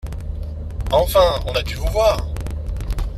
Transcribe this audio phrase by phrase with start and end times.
[0.91, 2.17] Enfin, on a dû vous voir!